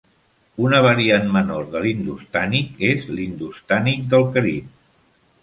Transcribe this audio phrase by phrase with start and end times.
[0.67, 4.75] Una variant menor de l'hindustànic és l'hindustànic del Carib.